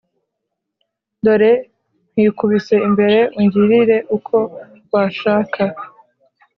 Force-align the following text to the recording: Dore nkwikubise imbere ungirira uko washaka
Dore 1.23 1.51
nkwikubise 2.11 2.75
imbere 2.87 3.19
ungirira 3.39 3.97
uko 4.17 4.35
washaka 4.93 5.63